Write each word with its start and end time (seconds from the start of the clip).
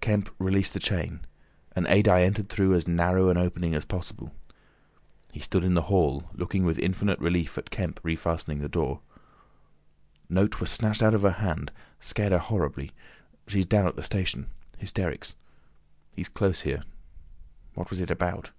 Kemp 0.00 0.30
released 0.40 0.74
the 0.74 0.80
chain, 0.80 1.20
and 1.76 1.86
Adye 1.86 2.24
entered 2.26 2.48
through 2.48 2.74
as 2.74 2.88
narrow 2.88 3.28
an 3.28 3.36
opening 3.36 3.72
as 3.72 3.84
possible. 3.84 4.34
He 5.30 5.38
stood 5.38 5.62
in 5.62 5.74
the 5.74 5.82
hall, 5.86 6.28
looking 6.34 6.64
with 6.64 6.80
infinite 6.80 7.20
relief 7.20 7.56
at 7.56 7.70
Kemp 7.70 8.00
refastening 8.02 8.62
the 8.62 8.68
door. 8.68 8.98
"Note 10.28 10.58
was 10.58 10.70
snatched 10.72 11.04
out 11.04 11.14
of 11.14 11.22
her 11.22 11.30
hand. 11.38 11.70
Scared 12.00 12.32
her 12.32 12.38
horribly. 12.40 12.90
She's 13.46 13.64
down 13.64 13.86
at 13.86 13.94
the 13.94 14.02
station. 14.02 14.50
Hysterics. 14.78 15.36
He's 16.16 16.28
close 16.28 16.62
here. 16.62 16.82
What 17.74 17.90
was 17.90 18.00
it 18.00 18.10
about?" 18.10 18.50